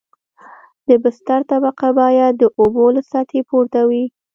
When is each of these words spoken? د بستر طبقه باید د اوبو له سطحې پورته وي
د 0.87 0.89
بستر 1.03 1.41
طبقه 1.51 1.87
باید 1.99 2.33
د 2.37 2.43
اوبو 2.59 2.85
له 2.95 3.01
سطحې 3.11 3.41
پورته 3.49 3.79
وي 3.89 4.05